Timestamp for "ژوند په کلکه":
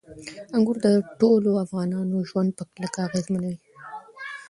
2.29-2.99